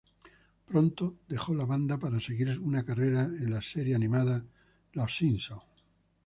[0.65, 4.43] Pronto dejó la banda para seguir una carrera en la serie animada
[4.93, 5.61] "Los Simpsons".